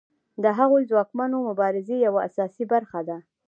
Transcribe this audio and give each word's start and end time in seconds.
د 0.43 0.45
هغوی 0.57 0.83
ځواکمنول 0.89 1.43
د 1.43 1.47
مبارزې 1.49 1.95
یوه 2.05 2.19
اساسي 2.27 2.63
برخه 2.73 2.99
ده. 3.07 3.17